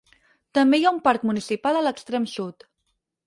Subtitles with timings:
[0.57, 2.67] També hi ha un parc municipal a l'extrem sud.